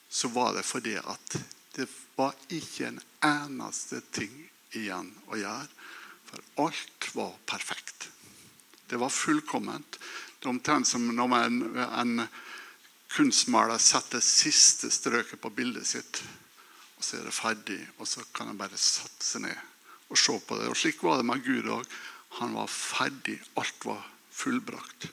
[0.10, 1.38] så var det fordi at
[1.76, 4.32] det var ikke en eneste ting
[4.76, 5.68] igjen å gjøre.
[6.30, 8.10] For alt var perfekt.
[8.88, 10.00] Det var fullkomment.
[10.40, 12.28] Det er omtrent som når en, en
[13.16, 16.22] kunstmaler setter siste strøket på bildet sitt.
[16.96, 19.72] Og så er det ferdig, og så kan en bare sette seg ned
[20.06, 20.70] og se på det.
[20.70, 21.86] Og Slik var det med Gud òg.
[22.40, 23.40] Han var ferdig.
[23.60, 25.10] Alt var fullbrakt.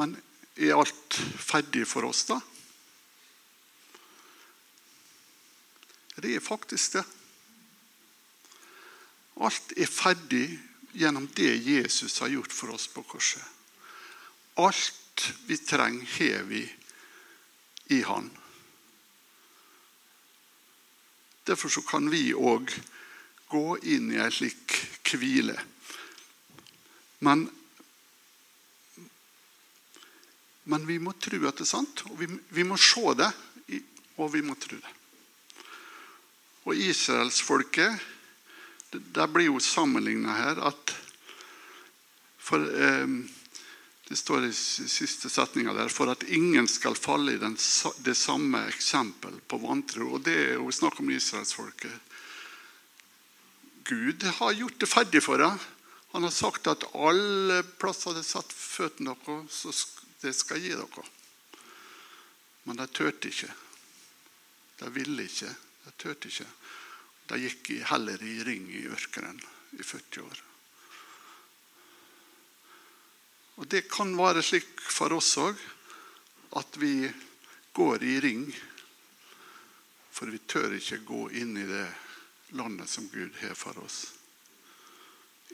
[0.00, 0.16] Men
[0.56, 2.40] er alt ferdig for oss, da?
[6.20, 7.04] Det er faktisk det.
[9.40, 10.46] Alt er ferdig
[10.92, 13.44] gjennom det Jesus har gjort for oss på korset.
[14.60, 16.64] Alt vi trenger, har vi
[17.92, 18.30] i Han.
[21.44, 22.72] Derfor kan vi òg
[23.50, 24.76] gå inn i ei slik
[25.10, 25.56] hvile.
[27.26, 27.48] Men,
[30.70, 33.30] men vi må tro at det er sant, og vi, vi må se det,
[34.20, 34.96] og vi må tro det.
[36.68, 38.08] Og israelsfolket
[38.90, 40.94] det blir jo sammenligna her at
[42.38, 43.06] for, eh,
[44.10, 47.54] Det står i siste setninga der for at ingen skal falle i den,
[48.02, 50.16] det samme eksempel på vantro.
[50.16, 51.94] Og det er jo snakk om israelsfolket.
[53.86, 55.54] Gud har gjort det ferdig for dem.
[56.10, 59.86] Han har sagt at alle plasser det satt føttene deres,
[60.20, 61.06] det skal gi dere.
[62.68, 63.48] Men de turte ikke.
[64.80, 65.48] De ville ikke.
[65.84, 66.46] De turte ikke.
[67.30, 69.40] De gikk heller i ring i ørkenen
[69.78, 70.42] i 40 år.
[73.60, 75.58] Og Det kan være slik for oss òg
[76.56, 77.10] at vi
[77.76, 78.46] går i ring
[80.10, 81.86] For vi tør ikke gå inn i det
[82.58, 84.10] landet som Gud har for oss.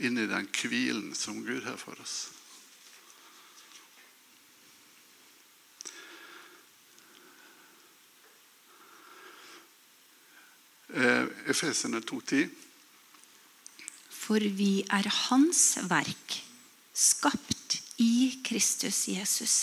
[0.02, 2.35] Inn i den hvilen som Gud har for oss.
[10.96, 12.48] Efesene 2,10.
[14.10, 16.40] For vi er Hans verk,
[16.96, 19.56] skapt i Kristus Jesus,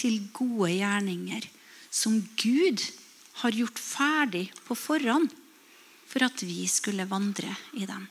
[0.00, 1.44] til gode gjerninger,
[1.92, 2.82] som Gud
[3.42, 5.30] har gjort ferdig på forhånd
[6.12, 8.04] for at vi skulle vandre i dem.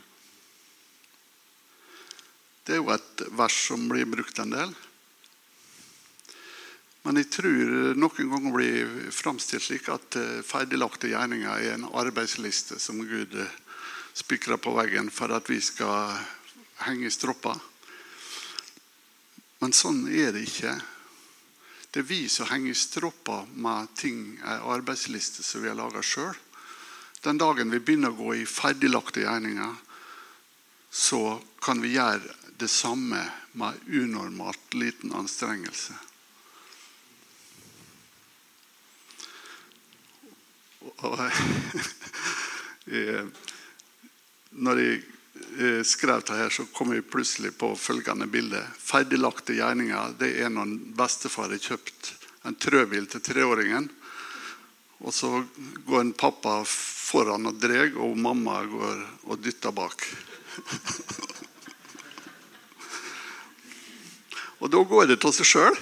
[2.66, 4.74] Det er jo et vers som blir brukt en del.
[7.02, 12.78] Men jeg tror noen ganger blir framstilt slik at eh, ferdiglagte gjerninger er en arbeidsliste
[12.80, 13.56] som Gud eh,
[14.14, 16.14] spikrer på veggen for at vi skal
[16.86, 17.58] henge i stropper.
[19.62, 20.76] Men sånn er det ikke.
[21.92, 26.06] Det er vi som henger i stropper med ting, en arbeidsliste som vi har laga
[26.06, 26.38] sjøl.
[27.22, 29.74] Den dagen vi begynner å gå i ferdiglagte gjerninger,
[30.90, 33.26] så kan vi gjøre det samme
[33.58, 35.98] med unormalt liten anstrengelse.
[40.82, 41.22] Og,
[44.52, 45.04] når jeg
[45.60, 48.62] eh, skrev det her, så kom jeg plutselig på følgende bilde.
[48.82, 50.68] Ferdiglagte gjerninger det er når
[50.98, 52.14] bestefar har kjøpt
[52.50, 53.90] en trøbil til treåringen.
[55.02, 55.46] Og så
[55.88, 58.98] går en pappa foran og drar, og mamma går
[59.30, 60.08] og dytter bak.
[64.62, 65.76] og da går det av seg sjøl.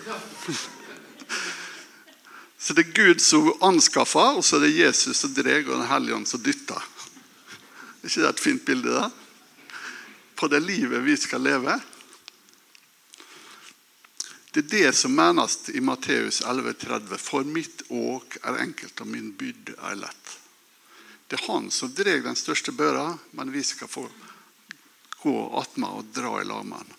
[2.59, 5.87] Så det er Gud som anskaffer, og så er det Jesus som drar, og Den
[5.87, 6.83] hellige ånd som dytter.
[7.99, 8.91] Er ikke det et fint bilde?
[8.91, 9.07] da?
[10.35, 11.79] På det livet vi skal leve.
[14.51, 17.15] Det er det som menes i Matteus 11,30.
[17.21, 20.37] For mitt åk er enkelt, og min byrde er lett.
[21.29, 24.07] Det er han som drar den største børa, men vi skal få
[25.21, 26.95] gå attmed og dra i lag med han.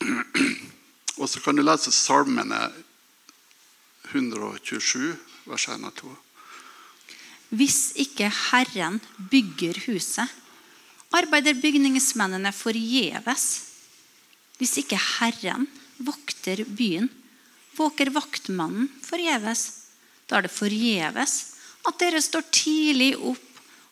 [1.20, 2.70] Og så kan du lese salmene
[4.10, 5.14] 127,
[5.46, 6.12] vers 1 og 2.
[7.58, 10.26] Hvis ikke Herren bygger huset,
[11.10, 13.46] arbeider bygningsmennene forgjeves.
[14.58, 15.66] Hvis ikke Herren
[15.98, 17.10] vokter byen,
[17.78, 19.64] våker vaktmannen forgjeves.
[20.30, 21.36] Da er det forgjeves
[21.88, 23.46] at dere står tidlig opp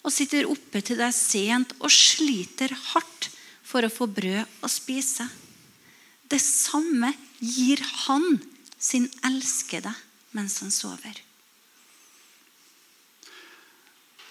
[0.07, 3.31] og sitter oppe til det er sent og sliter hardt
[3.67, 5.27] for å få brød å spise.
[6.29, 8.39] Det samme gir Han
[8.79, 9.91] sin elskede
[10.37, 11.23] mens han sover.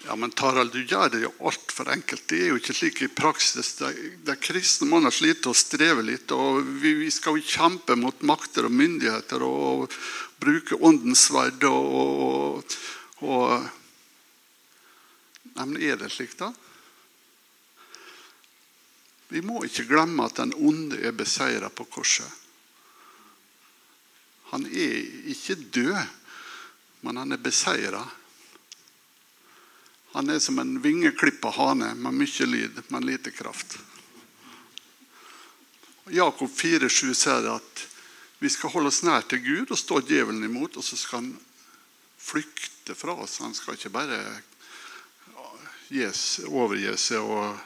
[0.06, 2.22] Ja, men Tarald, du gjør det jo altfor enkelt.
[2.30, 3.74] Det er jo ikke slik i praksis.
[3.80, 3.90] De,
[4.24, 6.30] de kristne må slite og streve litt.
[6.32, 9.98] og vi, vi, skal jo kjempe mot makter og myndigheter og, og
[10.40, 11.66] bruke åndens sverd.
[11.68, 12.78] Og, og,
[13.26, 13.68] og,
[15.58, 16.52] Nei, men er det slik, da?
[19.28, 22.47] Vi må ikke glemme at den onde er beseira på korset.
[24.58, 25.98] Han er ikke død,
[27.06, 28.00] men han er beseira.
[30.16, 33.76] Han er som en vingeklippa hane med mye lyd, men lite kraft.
[36.10, 37.84] Jakob 4,7 sier at
[38.42, 41.32] vi skal holde oss nær til Gud og stå djevelen imot, og så skal han
[42.18, 43.38] flykte fra oss.
[43.44, 44.18] Han skal ikke bare
[46.50, 47.62] overgi seg og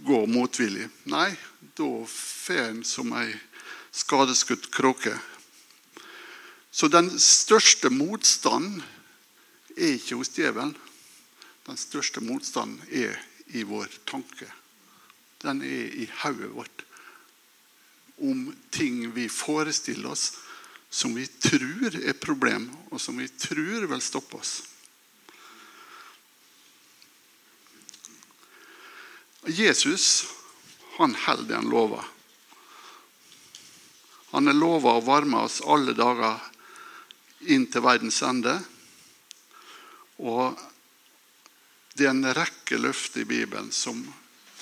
[0.00, 0.88] gå motvillig.
[1.12, 1.28] Nei,
[1.76, 3.34] da får en som ei
[3.92, 5.12] skadeskutt kråke.
[6.70, 8.82] Så den største motstanden
[9.76, 10.76] er ikke hos djevelen.
[11.66, 13.18] Den største motstanden er
[13.54, 14.46] i vår tanke.
[15.42, 16.84] Den er i hodet vårt.
[18.20, 20.32] Om ting vi forestiller oss
[20.90, 24.60] som vi tror er problem, og som vi tror vil stoppe oss.
[29.46, 30.26] Jesus
[30.98, 32.04] han holder det han lover.
[34.34, 36.49] Han er lova å varme oss alle dager
[37.48, 38.56] inn til verdens ende.
[40.20, 40.58] Og
[41.96, 44.02] det er en rekke løfter i Bibelen som,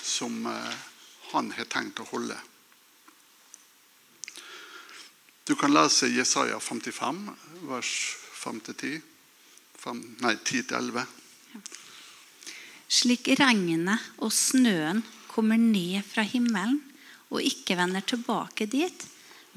[0.01, 0.77] som eh,
[1.33, 2.37] han har tenkt å holde.
[5.49, 7.23] Du kan lese Jesaja 55,
[7.69, 7.93] vers
[8.37, 8.99] 5-10.
[10.21, 11.05] Nei, 10-11.
[12.89, 16.81] Slik regnet og snøen kommer ned fra himmelen
[17.29, 19.05] og ikke vender tilbake dit,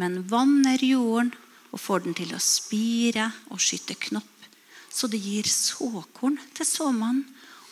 [0.00, 1.32] men vanner jorden
[1.72, 4.28] og får den til å spire og skyte knopp,
[4.92, 7.24] så det gir såkorn til såmannen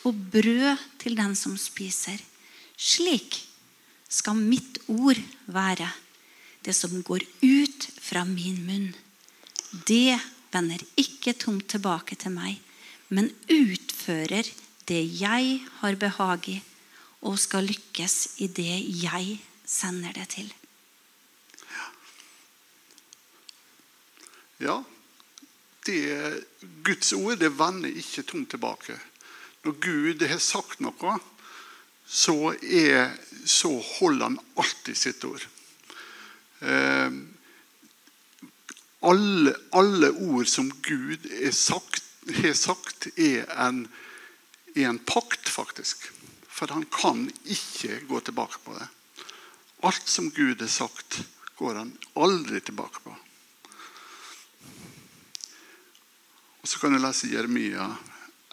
[0.09, 2.17] og brød til den som spiser.
[2.77, 3.37] Slik
[4.09, 5.87] skal mitt ord være,
[6.65, 8.89] det som går ut fra min munn.
[9.87, 10.17] Det
[10.51, 12.57] vender ikke tomt tilbake til meg,
[13.13, 14.49] men utfører
[14.89, 16.57] det jeg har behag i,
[17.21, 20.49] og skal lykkes i det jeg sender det til.
[24.61, 24.83] Ja,
[25.85, 26.43] det,
[26.85, 28.97] Guds ord det vender ikke tomt tilbake.
[29.65, 31.15] Når Gud har sagt noe,
[32.05, 35.43] så, er, så holder han alltid sitt ord.
[36.61, 37.17] Eh,
[39.01, 41.25] alle, alle, ord som Gud
[41.57, 42.03] sagt,
[42.37, 43.87] har sagt, er en,
[44.75, 46.05] er en pakt, faktisk.
[46.45, 48.85] For han kan ikke gå tilbake på det.
[49.87, 51.23] Alt som Gud har sagt,
[51.57, 53.15] går han aldri tilbake på.
[56.61, 57.87] Og Så kan du lese Jeremia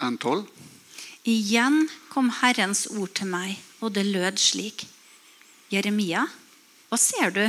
[0.01, 0.47] 1,12.
[1.29, 4.87] Igjen kom Herrens ord til meg, og det lød slik.
[5.69, 6.25] Jeremia,
[6.89, 7.45] hva ser du?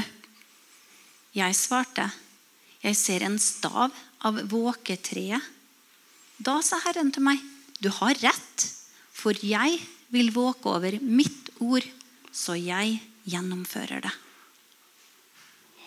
[1.38, 2.10] Jeg svarte,
[2.84, 3.95] jeg ser en stav
[4.28, 5.39] av våketreet.
[6.43, 7.39] Da sa Herren til meg,
[7.80, 8.66] du har rett,
[9.16, 9.80] for jeg
[10.12, 11.86] vil våke over mitt ord,
[12.32, 12.97] så jeg
[13.30, 14.12] gjennomfører det.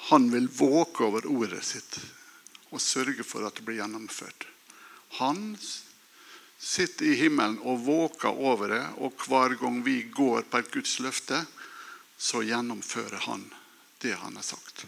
[0.09, 2.01] Han vil våke over ordet sitt
[2.73, 4.49] og sørge for at det blir gjennomført.
[5.19, 5.57] Han
[6.63, 10.99] sitter i himmelen og våker over det, og hver gang vi går på et Guds
[11.05, 11.43] løfte,
[12.17, 13.45] så gjennomfører han
[14.03, 14.85] det han har sagt.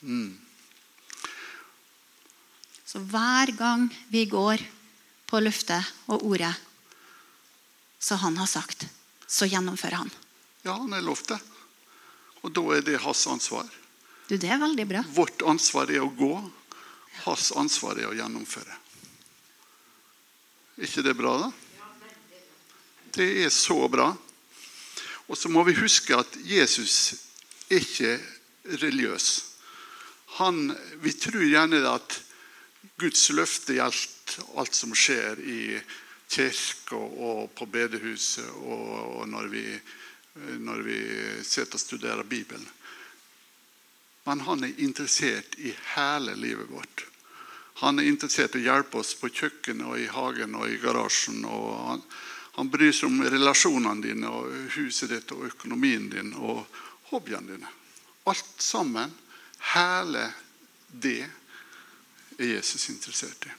[0.00, 0.40] Mm.
[2.84, 4.64] Så hver gang vi går
[5.30, 6.52] på løftet og ordet
[8.02, 8.88] som han har sagt,
[9.26, 10.10] så gjennomfører han.
[10.66, 11.38] Ja, han har lovt det.
[12.42, 13.68] Og da er det hans ansvar.
[14.26, 15.04] Du, Det er veldig bra.
[15.14, 16.34] Vårt ansvar er å gå.
[17.22, 18.78] Hans ansvar er å gjennomføre.
[20.78, 21.50] Er ikke det bra, da?
[23.12, 24.08] Det er så bra.
[25.28, 27.14] Og så må vi huske at Jesus
[27.68, 28.14] er ikke
[28.80, 29.28] religiøs.
[30.38, 30.72] Han,
[31.04, 32.18] vi tror gjerne at
[33.00, 35.62] Guds løfte gjelder alt som skjer i
[36.32, 39.64] kirka og på bedehuset og når, vi,
[40.64, 41.00] når vi
[41.44, 42.64] sitter og studerer Bibelen.
[44.24, 47.06] Men han er interessert i hele livet vårt.
[47.82, 51.44] Han er interessert i å hjelpe oss på kjøkkenet og i hagen og i garasjen.
[51.44, 52.04] og Han,
[52.58, 56.62] han bryr seg om relasjonene dine og huset ditt og økonomien din og
[57.10, 57.72] hobbyene dine.
[58.30, 59.10] Alt sammen,
[59.74, 60.28] hele
[60.92, 61.26] det,
[62.38, 63.56] er Jesus interessert i.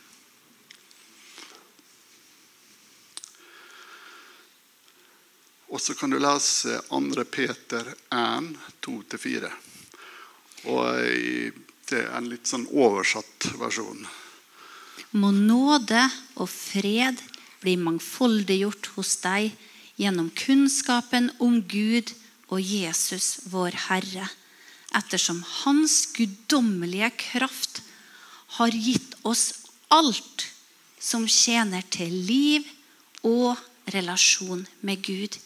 [5.73, 7.27] Og så kan du lese 2.
[7.33, 8.49] Peter 1,
[8.85, 9.51] 2-4.
[10.69, 11.53] Og
[11.93, 14.05] er en litt sånn oversatt versjon.
[15.13, 16.01] Må nåde
[16.41, 17.19] og fred
[17.63, 19.53] bli mangfoldiggjort hos deg
[19.99, 22.13] gjennom kunnskapen om Gud
[22.49, 24.29] og Jesus, vår Herre,
[24.93, 27.81] ettersom Hans guddommelige kraft
[28.57, 29.51] har gitt oss
[29.93, 30.47] alt
[31.01, 32.67] som tjener til liv
[33.25, 33.57] og
[33.93, 35.37] relasjon med Gud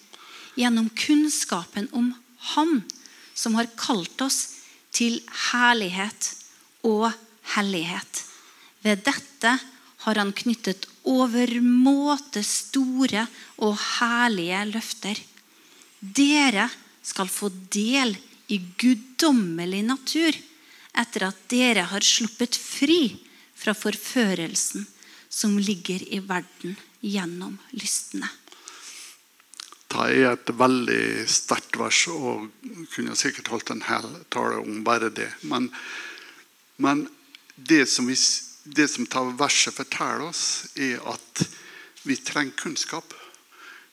[0.58, 2.14] gjennom kunnskapen om
[2.54, 2.82] Han
[3.38, 4.57] som har kalt oss
[4.98, 5.20] til
[5.52, 6.32] herlighet
[6.88, 7.12] og
[7.56, 8.24] hellighet.
[8.84, 9.54] Ved dette
[10.06, 13.26] har han knyttet overmåte store
[13.64, 15.20] og herlige løfter.
[16.00, 16.68] Dere
[17.06, 18.16] skal få del
[18.54, 20.36] i guddommelig natur
[20.98, 23.02] etter at dere har sluppet fri
[23.58, 24.86] fra forførelsen
[25.30, 28.30] som ligger i verden gjennom lystne.
[30.08, 32.48] Er et veldig sterkt vers og
[32.94, 35.30] kunne sikkert holdt en hel tale om bare det.
[35.50, 35.70] Men,
[36.78, 37.06] men
[37.56, 38.16] det, som vi,
[38.64, 40.44] det som tar verset forteller oss,
[40.76, 41.48] er at
[42.08, 43.16] vi trenger kunnskap.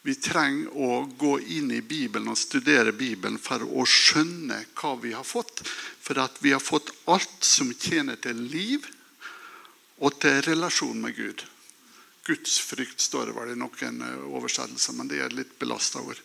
[0.04, 5.14] Vi trenger å gå inn i Bibelen og studere Bibelen for å skjønne hva vi
[5.16, 5.64] har fått.
[6.04, 8.84] For at vi har fått alt som tjener til liv
[10.04, 11.46] og til relasjon med Gud.
[12.24, 16.20] Gudsfrykt står det vel i noen eh, oversettelser, men det er litt belasta ord.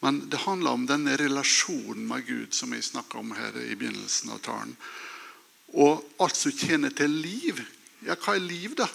[0.00, 4.32] Men det handler om denne relasjonen med Gud som vi snakka om her i begynnelsen
[4.32, 4.74] av talen.
[5.74, 7.60] Og alt som tjener til liv.
[8.04, 8.88] Ja, hva er liv, da?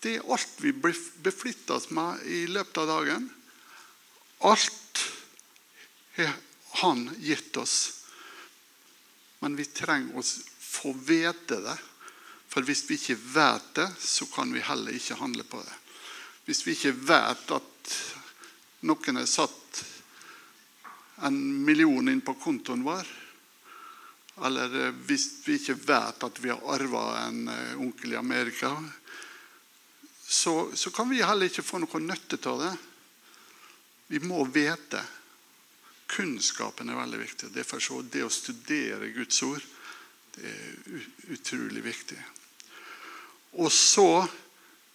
[0.00, 3.26] Det er alt vi beflitter oss med i løpet av dagen.
[4.46, 5.04] Alt
[6.16, 6.38] har
[6.80, 8.04] Han gitt oss.
[9.42, 11.78] Men vi trenger å få vite det
[12.50, 15.76] for hvis vi ikke vet det, så kan vi heller ikke handle på det.
[16.48, 17.96] Hvis vi ikke vet at
[18.90, 19.82] noen har satt
[21.28, 23.06] en million inn på kontoen vår,
[24.46, 28.72] eller hvis vi ikke vet at vi har arva en eh, onkel i Amerika,
[30.24, 32.72] så, så, kan vi heller ikke få noe nytte av det.
[34.14, 35.02] Vi må vite.
[36.10, 37.50] Kunnskapen er veldig viktig.
[37.54, 39.62] Derfor så det å studere Guds ord
[40.30, 42.18] Det er utrolig viktig.
[43.58, 44.28] Og så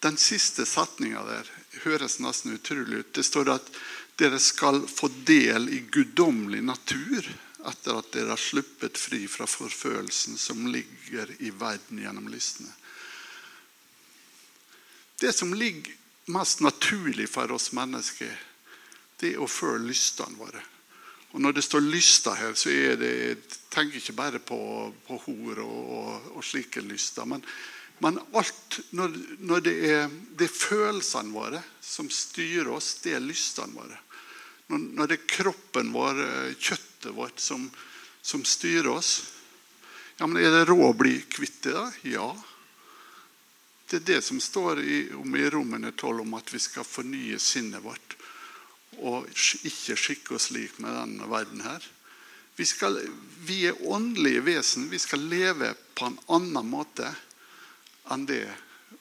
[0.06, 1.50] den siste setninga der
[1.86, 3.14] høres nesten utrolig ut.
[3.16, 3.72] Det står at
[4.20, 7.26] dere skal få del i guddommelig natur
[7.66, 12.72] etter at dere har sluppet fri fra forfølelsen som ligger i verden gjennom lystene.
[15.20, 15.96] Det som ligger
[16.32, 18.32] mest naturlig for oss mennesker,
[19.20, 20.62] det er å føle lystene våre.
[21.36, 23.38] Og Når det står 'lyster' her, så er det, jeg
[23.70, 27.26] tenker ikke bare på, på hor og, og, og slike lyster.
[27.26, 27.44] Men,
[28.04, 33.78] men alt, når, når det, er, det følelsene våre som styrer oss, det er lystene
[33.78, 34.00] våre.
[34.68, 37.70] Når, når det er kroppen vår, eh, kjøttet vårt, som,
[38.26, 39.14] som styrer oss
[40.18, 41.74] ja, men Er det råd å bli kvitt det?
[41.76, 41.90] da?
[42.08, 42.30] Ja.
[43.90, 47.40] Det er det som står i, om i Romerne 12 om at vi skal fornye
[47.40, 48.16] sinnet vårt.
[49.04, 49.28] Og
[49.68, 51.84] ikke skikke oss lik med denne verden her.
[52.56, 52.96] Vi, skal,
[53.44, 54.88] vi er åndelige vesen.
[54.90, 57.12] Vi skal leve på en annen måte
[58.12, 58.46] enn det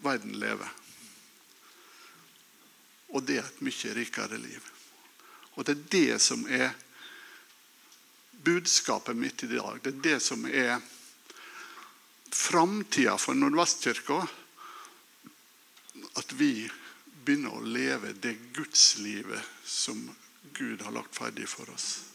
[0.05, 0.71] verden lever.
[3.15, 4.71] Og det er et mye rikere liv.
[5.55, 6.73] Og det er det som er
[8.45, 9.79] budskapet mitt i dag.
[9.83, 10.81] Det er det som er
[12.35, 14.19] framtida for Nordvestkirka.
[16.19, 16.67] At vi
[17.25, 20.11] begynner å leve det gudslivet som
[20.55, 22.14] Gud har lagt ferdig for oss.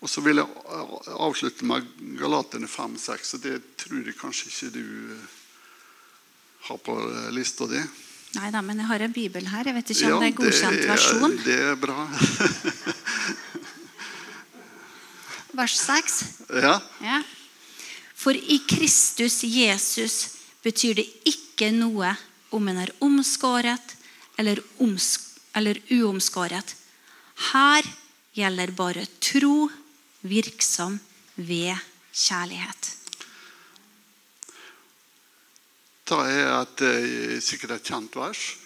[0.00, 0.48] Og så vil jeg
[1.20, 3.34] avslutte med Galaterne 5-6.
[3.36, 5.26] og Det tror jeg kanskje ikke du eh,
[6.68, 6.96] har på
[7.36, 7.82] lista di.
[8.38, 9.66] Nei da, men jeg har en bibel her.
[9.66, 11.36] Jeg vet ikke om det er godkjent det versjon.
[11.44, 12.06] Det er bra.
[15.60, 16.18] Vers 6.
[16.62, 16.76] Ja.
[17.02, 17.20] Ja.
[18.14, 22.14] For i Kristus Jesus betyr det ikke noe
[22.54, 23.96] om en er omskåret
[24.38, 25.26] eller, omsk
[25.56, 26.76] eller uomskåret.
[27.50, 27.86] Her
[28.36, 29.68] gjelder bare tro
[30.20, 30.98] virksom
[31.34, 31.76] ved
[32.12, 32.96] kjærlighet.
[36.10, 38.56] Det er et, eh, sikkert et kjent vers.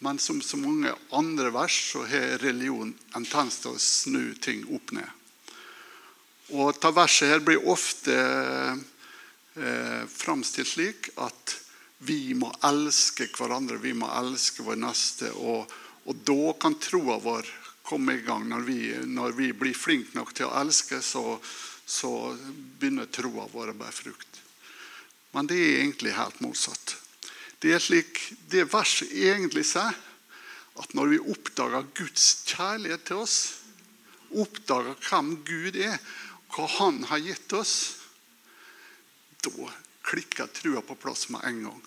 [0.00, 4.64] Men som så mange andre vers så har religion en tendens til å snu ting
[4.74, 5.08] opp ned.
[6.50, 11.58] Og dette verset her blir ofte eh, framstilt slik at
[12.02, 15.30] vi må elske hverandre, vi må elske vår neste.
[15.38, 15.70] Og,
[16.08, 17.46] og da kan troa vår
[17.92, 18.48] komme i gang.
[18.48, 21.36] Når vi, når vi blir flinke nok til å elske, så,
[21.84, 22.32] så
[22.80, 24.40] begynner troa vår å bære frukt.
[25.32, 26.96] Men det er egentlig helt motsatt.
[27.62, 28.18] Det er slik
[28.50, 29.94] det verset egentlig sier,
[30.80, 33.38] at når vi oppdager Guds kjærlighet til oss,
[34.32, 35.98] oppdager hvem Gud er,
[36.52, 37.74] hva Han har gitt oss,
[39.44, 39.68] da
[40.04, 41.82] klikker trua på plass med en gang.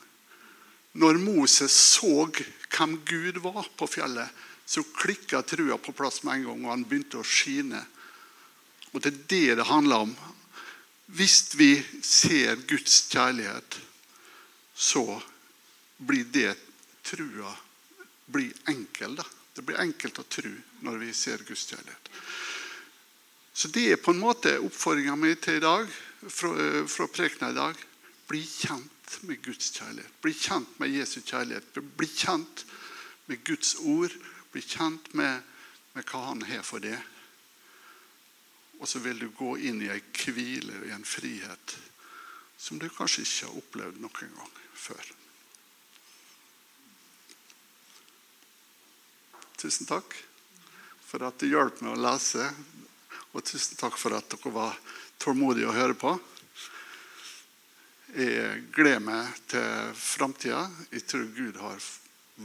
[0.96, 4.30] Når Moses så hvem Gud var på fjellet,
[4.66, 7.84] så klikka trua på plass med en gang, og han begynte å skine.
[8.94, 10.16] Og Det er det det handler om.
[11.06, 13.78] Hvis vi ser Guds kjærlighet,
[14.74, 15.22] så
[15.98, 16.56] blir det
[17.06, 17.54] trua
[18.26, 19.16] blir enkel.
[19.16, 19.26] da.
[19.54, 20.52] Det blir enkelt å tro
[20.82, 22.10] når vi ser Guds kjærlighet.
[23.54, 25.88] Så det er på en måte oppfordringa mi til i dag,
[26.28, 26.52] fra,
[26.92, 27.84] fra prekena i dag.
[28.28, 30.12] Bli kjent med Guds kjærlighet.
[30.22, 31.80] Bli kjent med Jesu kjærlighet.
[31.96, 32.66] Bli kjent
[33.30, 34.12] med Guds ord.
[34.56, 35.42] Bli kjent med,
[35.92, 36.96] med hva Han har for det.
[38.80, 41.74] Og så vil du gå inn i ei hvile og i en frihet
[42.56, 45.10] som du kanskje ikke har opplevd noen gang før.
[49.60, 50.16] Tusen takk
[51.04, 52.48] for at du hjalp meg å lese.
[53.36, 54.78] Og tusen takk for at dere var
[55.20, 56.14] tålmodige å høre på.
[58.16, 60.64] Jeg gleder meg til framtida.
[60.96, 61.92] Jeg tror Gud har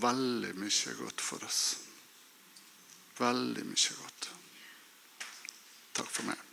[0.02, 1.62] veldig mye godt for oss.
[3.20, 4.30] Veldig mye godt.
[5.92, 6.49] Takk for meg.